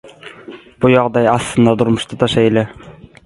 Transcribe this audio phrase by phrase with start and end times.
[0.85, 2.65] Bu ýagdaý aslynda durmuşda-da şeýle.